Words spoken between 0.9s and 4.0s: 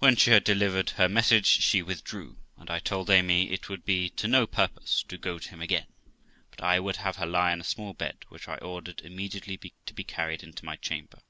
her message she withdrew, and I told Amy it would